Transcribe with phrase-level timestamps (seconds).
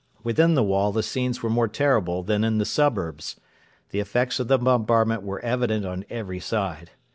[0.23, 3.35] Within the wall the scenes were more terrible than in the suburbs.
[3.91, 6.89] The effects of the bombardment were evident on every side.